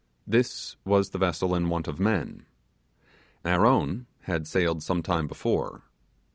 [0.25, 2.47] This was the vessel in want of men.
[3.45, 5.83] Our own had sailed some time before.